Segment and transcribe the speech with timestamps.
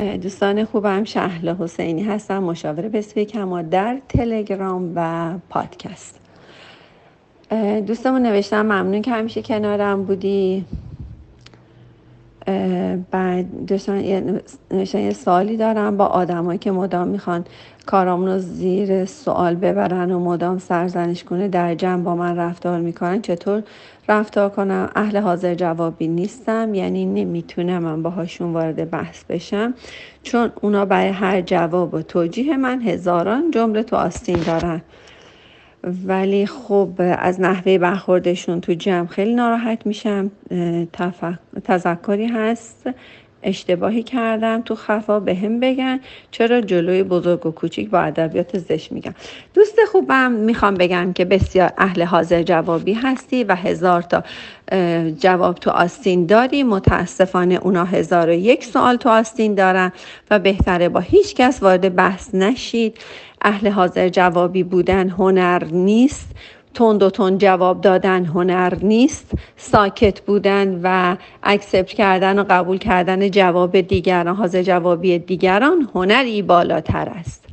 [0.00, 6.20] دوستان خوبم شهلا حسینی هستم مشاور بسیاری کما در تلگرام و پادکست.
[7.86, 10.64] دوستمون نوشتم ممنون که همیشه کنارم بودی.
[13.10, 14.04] بعد دوستان
[14.94, 17.44] یه سوالی دارم با آدمایی که مدام می‌خوان
[17.86, 23.22] کارامون رو زیر سوال ببرن و مدام سرزنش کنه در جمع با من رفتار می‌کنن.
[23.22, 23.62] چطور
[24.08, 29.74] رفتار کنم؟ اهل حاضر جوابی نیستم یعنی نمی‌تونم من باهاشون وارد بحث بشم.
[30.22, 34.80] چون اونا برای هر جواب و توجیه من هزاران جمله تو آستین دارن.
[35.84, 40.30] ولی خب از نحوه برخوردشون تو جمع خیلی ناراحت میشم
[41.64, 42.90] تذکری هست.
[43.42, 46.00] اشتباهی کردم تو خفا به هم بگن.
[46.30, 49.14] چرا جلوی بزرگ و کوچیک با ادبیات زشت میگم
[49.54, 54.22] دوست خوبم می‌خوام بگم که بسیار اهل حاضر جوابی هستی و هزار تا
[55.10, 56.62] جواب تو آستین داری.
[56.62, 59.92] متاسفانه اونا هزار و یک سوال تو آستین دارن
[60.30, 62.98] و بهتره با هیچ کس وارد بحث نشید.
[63.42, 66.30] اهل حاضر جوابی بودن هنر نیست.
[66.80, 69.32] تند و تند جواب دادن هنر نیست.
[69.56, 77.08] ساکت بودن و اکسپت کردن و قبول کردن جواب دیگران حاضر جوابی دیگران هنری بالاتر
[77.08, 77.44] است.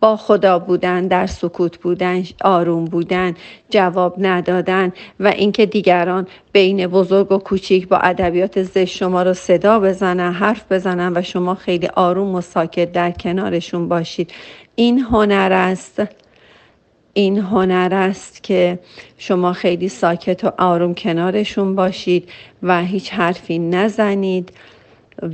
[0.00, 3.34] با خدا بودن در سکوت بودن آروم بودن
[3.70, 9.80] جواب ندادن و اینکه دیگران بین بزرگ و کوچیک با ادبیات زشت شما رو صدا
[9.80, 14.32] بزنن حرف بزنن و شما خیلی آروم و ساکت در کنارشون باشید.
[14.74, 16.02] این هنر است.
[17.18, 18.78] این هنر است که
[19.18, 22.28] شما خیلی ساکت و آروم کنارشون باشید
[22.62, 24.52] و هیچ حرفی نزنید.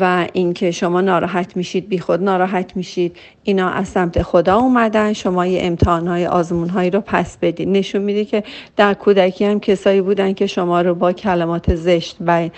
[0.00, 5.46] و اینکه شما ناراحت میشید بی خود ناراحت میشید اینا از سمت خدا اومدن شما
[5.46, 8.44] یه امتحانهای آزمونهایی رو پس بدید نشون میده که
[8.76, 12.48] در کودکی هم کسایی بودن که شما رو با کلمات زشت و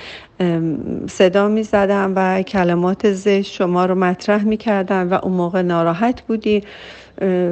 [1.06, 6.62] صدا می‌زدن و کلمات زشت شما رو مطرح می‌کردن و اون موقع ناراحت بودی.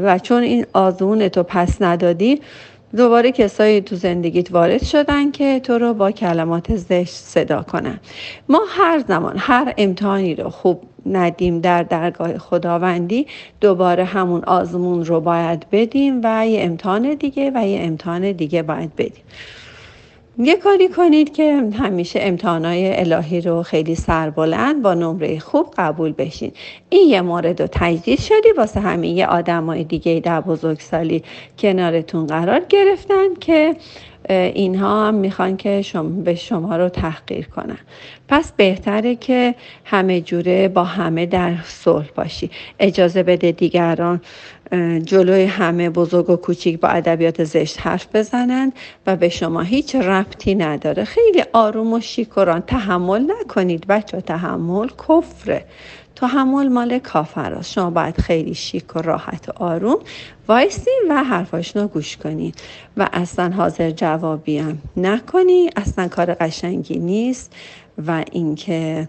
[0.04, 2.40] و چون این آزمون تو پس ندادی
[2.96, 8.00] دوباره کسایی تو زندگیت وارد شدن که تو رو با کلمات زشت صدا کنن.
[8.48, 13.26] ما هر زمان هر امتحانی رو خوب ندیم در درگاه خداوندی
[13.60, 18.96] دوباره همون آزمون رو باید بدیم و یه امتحان دیگه و یه امتحان دیگه باید
[18.96, 19.24] بدیم.
[20.38, 26.52] یه کاری کنید که همیشه امتحانای الهی رو خیلی سربلند با نمره خوب قبول بشین.
[26.88, 31.22] این یه مورد رو تجدید شدی واسه همه یه آدمای دیگه در بزرگسالی
[31.58, 33.76] کنارتون قرار گرفتن که
[34.28, 37.78] اینها هم می‌خوان که شما به شما رو تحقیر کنن.
[38.28, 42.50] پس بهتره که همه جوره با همه در صلح باشی.
[42.78, 44.20] اجازه بده دیگران
[45.04, 48.72] جلوی همه بزرگ و کوچیک با ادبیات زشت حرف بزنند
[49.06, 51.04] و به شما هیچ ربطی نداره.
[51.04, 52.60] خیلی آروم و شیکران.
[52.60, 55.64] تحمل نکنید بچه تحمل کفره.
[56.16, 59.98] تحمل مال کافر شما باید خیلی شیک و راحت و آروم
[60.48, 62.54] وایسین و حرفاشون رو گوش کنید
[62.96, 65.70] و اصلا حاضر جوابی هم نکنی.
[65.76, 67.52] اصلا کار قشنگی نیست.
[68.06, 69.06] و اینکه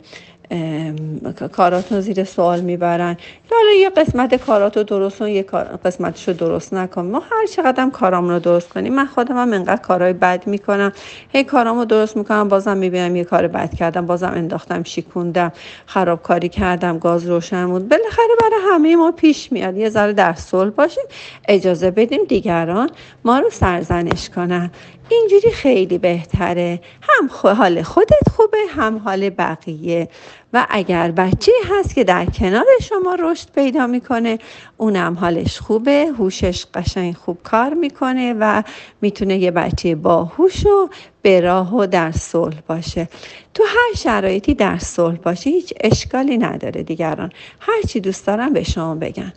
[1.51, 3.17] کاراتون زیر سوال می‌برن.
[3.51, 5.43] حالا یه قسمت کاراتو درست کن یه
[5.85, 7.05] قسمتشو درست نکن.
[7.05, 10.91] ما هر چقدر کارامون رو درست کنیم من خودم هم انقدر کارهای بد می‌کنم.
[11.29, 15.51] هی کارامو درست می‌کنم بازم می‌بینم یه کار بد کردم بازم انداختم شیکوندم
[15.85, 17.89] خرابکاری کردم گاز روشن بود.
[17.89, 19.77] بالاخره برای همه ما پیش میاد.
[19.77, 21.03] یه ذره در صلح باشیم
[21.47, 22.89] اجازه بدیم دیگران
[23.25, 24.71] ما رو سرزنش کنن.
[25.09, 26.79] اینجوری خیلی بهتره.
[27.01, 30.09] هم حال خودت خوبه هم حال بقیه.
[30.53, 34.39] و اگر بچه هست که در کنار شما رشد پیدا می‌کنه
[34.77, 38.63] اونم حالش خوبه هوشش قشنگ خوب کار می‌کنه و
[39.01, 40.89] می‌تونه یه بچه باهوش و
[41.23, 43.07] به راه و در صلح باشه.
[43.53, 47.31] تو هر شرایطی در صلح باشه هیچ اشکالی نداره دیگران.
[47.59, 49.33] هرچی دوست دارم به شما بگن.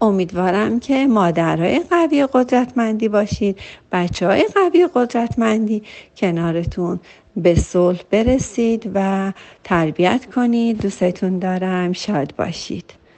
[0.00, 3.58] امیدوارم که مادرای قوی قدرتمندی باشید
[3.92, 5.82] بچه های قوی قدرتمندی
[6.16, 7.00] کنارتون
[7.36, 9.32] به صلح برسید و
[9.64, 10.82] تربیت کنید.
[10.82, 11.92] دوستتون دارم.
[11.92, 12.99] شاد باشید.